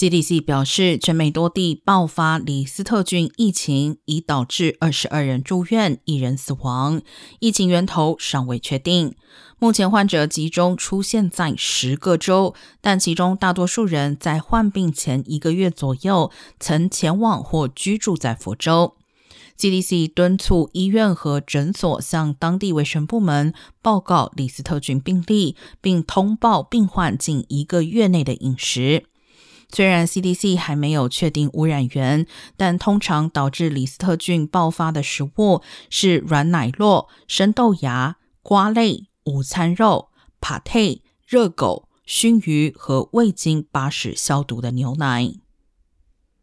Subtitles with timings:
[0.00, 7.02] CDC 表示，全美多地爆发李斯特菌疫情，已导致二十二人住院，一人死亡。
[7.38, 9.14] 疫情源头尚未确定。
[9.58, 18.96] 目前患者集中出现在十个州，但其中大多数人在患病前一个月左右曾前往或居住在佛州。
[19.58, 29.04] CDC 敦促医院和诊所向当地卫生部门报告李斯特菌病例，并通报病患近一个月内的饮食。
[29.72, 40.08] 虽然 CDC 还没有确定污染源，但通常导致李斯特菌爆发的食物是软奶酪、生豆芽、瓜类、午餐肉、
[40.40, 45.32] p a t 热狗、熏鱼和未经巴氏消毒的牛奶。